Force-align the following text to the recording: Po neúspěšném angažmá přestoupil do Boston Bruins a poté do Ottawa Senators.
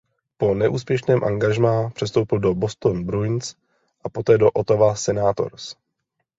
Po 0.37 0.53
neúspěšném 0.55 1.23
angažmá 1.23 1.89
přestoupil 1.89 2.39
do 2.39 2.55
Boston 2.55 3.03
Bruins 3.03 3.55
a 4.03 4.09
poté 4.09 4.37
do 4.37 4.51
Ottawa 4.51 4.95
Senators. 4.95 5.75